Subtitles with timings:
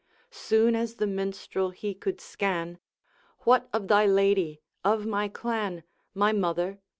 [0.31, 2.79] Soon as the Minstrel he could scan,
[3.41, 4.59] 'What of thy lady?
[4.83, 5.83] of my clan?
[6.15, 6.79] My mother?